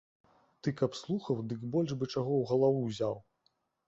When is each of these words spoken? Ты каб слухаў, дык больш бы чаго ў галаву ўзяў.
Ты 0.61 0.71
каб 0.79 0.95
слухаў, 0.99 1.43
дык 1.51 1.61
больш 1.75 1.91
бы 1.99 2.07
чаго 2.13 2.33
ў 2.39 2.43
галаву 2.53 2.81
ўзяў. 2.87 3.15